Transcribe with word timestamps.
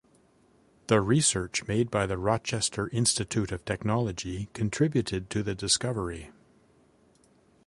The 0.87 0.99
research 0.99 1.67
made 1.67 1.91
by 1.91 2.07
the 2.07 2.17
Rochester 2.17 2.89
Institute 2.89 3.51
of 3.51 3.63
Technology 3.65 4.49
contributed 4.53 5.29
to 5.29 5.43
the 5.43 5.53
discovery. 5.53 6.31